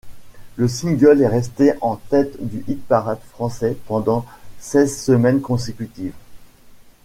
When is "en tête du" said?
1.81-2.63